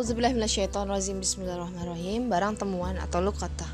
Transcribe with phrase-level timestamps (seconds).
[0.00, 2.32] Bismillahirrahmanirrahim.
[2.32, 3.68] Barang temuan atau lukata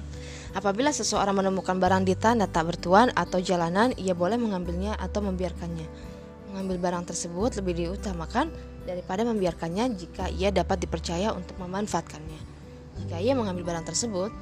[0.58, 5.86] Apabila seseorang menemukan barang di tanah tak bertuan atau jalanan Ia boleh mengambilnya atau membiarkannya.
[6.50, 8.50] Mengambil barang tersebut lebih diutamakan
[8.90, 12.40] daripada membiarkannya jika ia dapat dipercaya untuk memanfaatkannya.
[13.06, 14.34] Jika ia mengambil barang tersebut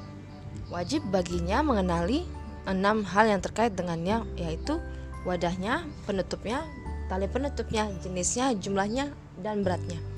[0.73, 2.25] Wajib baginya mengenali
[2.65, 4.81] enam hal yang terkait dengannya yaitu
[5.29, 6.65] wadahnya, penutupnya,
[7.13, 9.13] tali penutupnya, jenisnya, jumlahnya,
[9.45, 10.14] dan beratnya.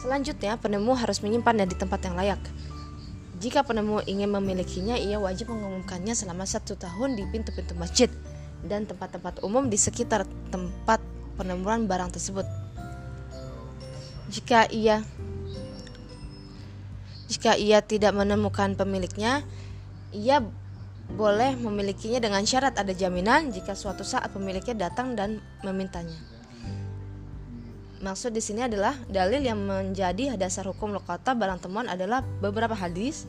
[0.00, 2.40] Selanjutnya, penemu harus menyimpannya di tempat yang layak.
[3.40, 8.08] Jika penemu ingin memilikinya, ia wajib mengumumkannya selama satu tahun di pintu-pintu masjid
[8.64, 11.00] dan tempat-tempat umum di sekitar tempat
[11.36, 12.44] penemuan barang tersebut.
[14.32, 15.04] Jika ia
[17.30, 19.46] jika ia tidak menemukan pemiliknya,
[20.10, 20.42] ia
[21.14, 26.39] boleh memilikinya dengan syarat ada jaminan jika suatu saat pemiliknya datang dan memintanya.
[28.00, 33.28] Maksud di sini adalah dalil yang menjadi dasar hukum lokata barang temuan adalah beberapa hadis.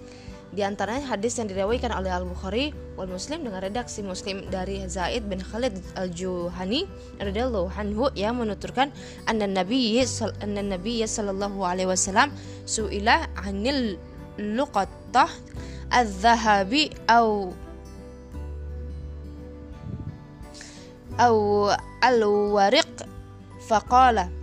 [0.51, 5.39] Di antaranya hadis yang diriwayatkan oleh Al-Bukhari wal Muslim dengan redaksi Muslim dari Zaid bin
[5.43, 6.87] Khalid Al-Juhani
[7.19, 8.91] radhiyallahu anhu yang menuturkan
[9.27, 10.03] anna Nabi
[10.43, 12.35] anna Nabi sallallahu alaihi wasallam
[12.67, 13.95] suila anil
[14.35, 15.31] luqatah
[15.87, 17.55] al-dhahabi au
[21.15, 21.37] au
[22.03, 22.91] al-wariq
[23.71, 24.40] faqala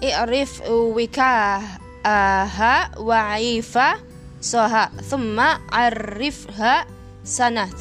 [0.00, 0.62] i'rif
[0.94, 4.00] wikaha wa'ifa
[4.40, 6.86] soha thumma arifha
[7.22, 7.74] sanat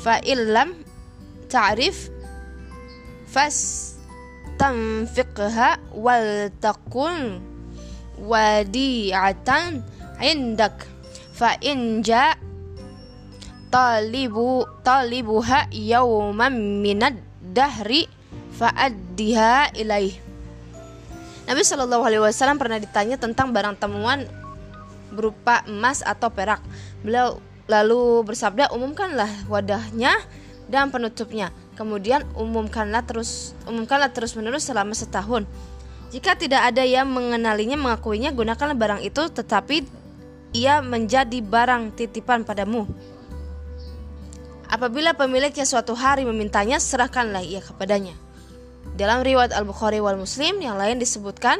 [0.00, 0.74] fa illam
[1.46, 2.10] ta'rif
[3.30, 3.94] fas
[4.58, 7.42] tanfiqha wal takun
[8.18, 9.82] wadi'atan
[10.22, 10.86] indak.
[11.34, 12.38] Fa in ja
[13.74, 18.06] talibu talibuha yawman minad dahri
[18.54, 20.14] fa'addiha ilaih
[21.44, 24.24] Nabi Shallallahu Alaihi Wasallam pernah ditanya tentang barang temuan
[25.12, 26.64] berupa emas atau perak.
[27.04, 30.16] Beliau lalu bersabda, umumkanlah wadahnya
[30.72, 31.52] dan penutupnya.
[31.76, 35.44] Kemudian umumkanlah terus umumkanlah terus menerus selama setahun.
[36.14, 39.82] Jika tidak ada yang mengenalinya mengakuinya, gunakanlah barang itu, tetapi
[40.54, 42.86] ia menjadi barang titipan padamu.
[44.70, 48.14] Apabila pemiliknya suatu hari memintanya, serahkanlah ia kepadanya.
[48.94, 51.58] Dalam riwayat Al-Bukhari wal Muslim yang lain disebutkan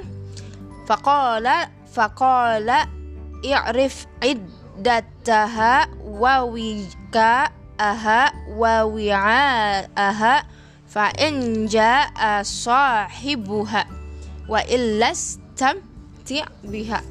[0.87, 2.87] faqala faqala
[3.43, 10.47] i'rif iddataha wa wika aha wa wi'aha
[10.87, 13.83] fa in ja'a sahibuha
[14.47, 17.03] wa illas tamti' biha.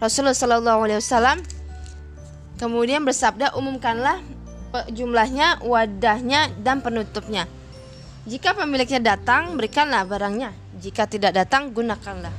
[0.00, 1.38] Rasulullah Shallallahu Alaihi Wasallam
[2.56, 4.24] kemudian bersabda umumkanlah
[4.96, 7.44] jumlahnya wadahnya dan penutupnya
[8.24, 10.56] jika pemiliknya datang, berikanlah barangnya.
[10.80, 12.32] Jika tidak datang, gunakanlah.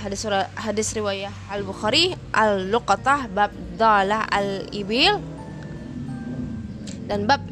[0.00, 5.20] Hadis surah, hadis riwayah Al Bukhari Al Luqatah bab dalah al ibil
[7.04, 7.44] dan bab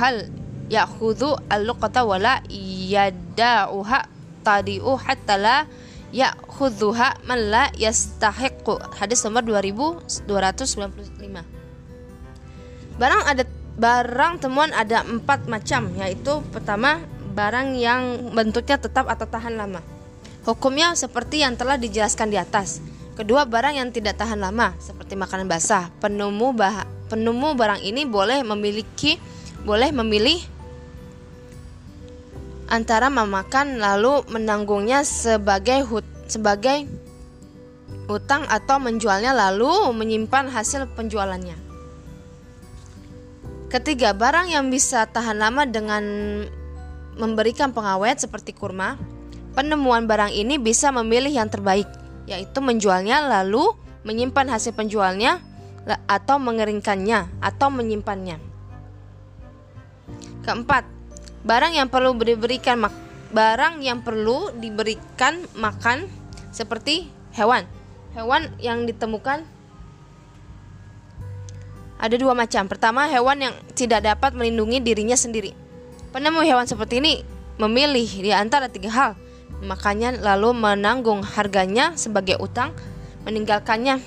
[0.00, 0.30] hal
[0.72, 4.08] ya'khudhu al luqatah wala yada'uha
[4.46, 5.68] tadi'u hatta la
[6.14, 8.78] ya'khudhuha man la yastahiqu.
[8.96, 10.22] Hadis nomor 2295.
[12.96, 13.42] Barang ada
[13.76, 17.00] barang temuan ada empat macam yaitu pertama
[17.32, 19.80] barang yang bentuknya tetap atau tahan lama.
[20.44, 22.82] Hukumnya seperti yang telah dijelaskan di atas.
[23.16, 25.88] Kedua barang yang tidak tahan lama seperti makanan basah.
[26.02, 29.16] Penemu bah penemu barang ini boleh memiliki
[29.62, 30.40] boleh memilih
[32.72, 36.88] antara memakan lalu menanggungnya sebagai hut sebagai
[38.08, 41.71] utang atau menjualnya lalu menyimpan hasil penjualannya
[43.72, 46.04] Ketiga, barang yang bisa tahan lama dengan
[47.16, 49.00] memberikan pengawet seperti kurma.
[49.56, 51.88] Penemuan barang ini bisa memilih yang terbaik,
[52.28, 53.72] yaitu menjualnya lalu
[54.04, 55.40] menyimpan hasil penjualnya
[56.04, 58.36] atau mengeringkannya atau menyimpannya.
[60.44, 60.84] Keempat,
[61.40, 62.92] barang yang perlu diberikan mak
[63.32, 66.04] barang yang perlu diberikan makan
[66.52, 67.64] seperti hewan.
[68.12, 69.48] Hewan yang ditemukan
[72.02, 72.66] ada dua macam.
[72.66, 75.54] Pertama, hewan yang tidak dapat melindungi dirinya sendiri.
[76.10, 77.22] Penemu hewan seperti ini
[77.62, 79.10] memilih di antara tiga hal.
[79.62, 82.74] Makanya lalu menanggung harganya sebagai utang,
[83.22, 84.02] meninggalkannya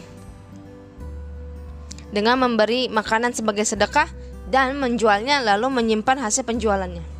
[2.11, 4.11] dengan memberi makanan sebagai sedekah
[4.51, 7.15] dan menjualnya lalu menyimpan hasil penjualannya.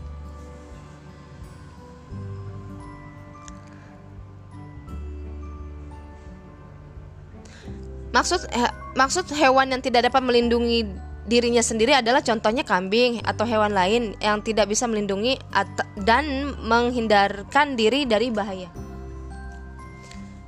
[8.16, 10.88] Maksud he, maksud hewan yang tidak dapat melindungi
[11.26, 15.42] dirinya sendiri adalah contohnya kambing atau hewan lain yang tidak bisa melindungi
[16.06, 18.70] dan menghindarkan diri dari bahaya.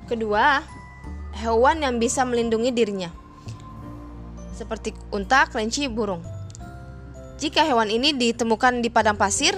[0.07, 0.63] Kedua,
[1.43, 3.11] hewan yang bisa melindungi dirinya.
[4.55, 6.23] Seperti unta, kelinci, burung.
[7.37, 9.53] Jika hewan ini ditemukan di padang pasir,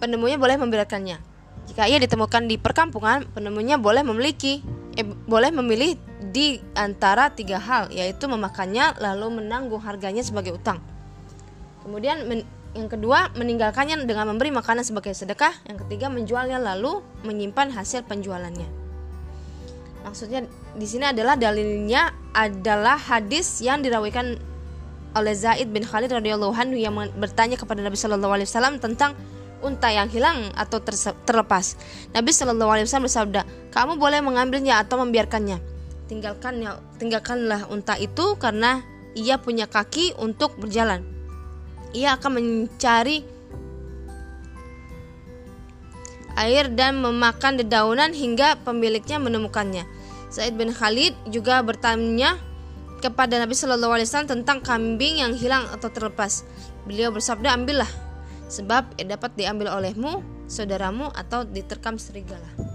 [0.00, 1.20] penemunya boleh membiarkannya.
[1.68, 4.64] Jika ia ditemukan di perkampungan, penemunya boleh memiliki
[4.96, 10.78] eh, boleh memilih di antara tiga hal, yaitu memakannya lalu menanggung harganya sebagai utang.
[11.82, 15.52] Kemudian men, yang kedua meninggalkannya dengan memberi makanan sebagai sedekah.
[15.68, 18.68] Yang ketiga menjualnya lalu menyimpan hasil penjualannya.
[20.02, 24.40] Maksudnya di sini adalah dalilnya adalah hadis yang dirawikan
[25.12, 29.12] oleh Zaid bin Khalid radhiyallahu anhu yang bertanya kepada Nabi Shallallahu alaihi wasallam tentang
[29.62, 30.82] unta yang hilang atau
[31.26, 31.78] terlepas.
[32.10, 35.62] Nabi Shallallahu alaihi wasallam bersabda, "Kamu boleh mengambilnya atau membiarkannya.
[36.10, 38.84] Tinggalkannya, tinggalkanlah unta itu karena
[39.16, 41.00] ia punya kaki untuk berjalan.
[41.96, 43.24] Ia akan mencari
[46.32, 49.86] air dan memakan dedaunan hingga pemiliknya menemukannya."
[50.32, 52.40] Zaid bin Khalid juga bertanya
[53.04, 56.46] kepada Nabi Shallallahu Alaihi Wasallam tentang kambing yang hilang atau terlepas.
[56.88, 57.90] Beliau bersabda, ambillah,
[58.52, 62.71] sebab dapat diambil olehmu, saudaramu, atau diterkam serigala.